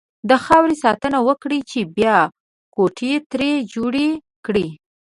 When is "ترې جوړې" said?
3.31-4.09